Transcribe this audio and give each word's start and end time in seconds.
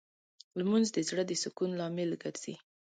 لمونځ 0.57 0.87
د 0.93 0.97
زړه 1.09 1.23
د 1.27 1.31
سکون 1.43 1.69
لامل 1.79 2.11
ګرځي 2.23 2.55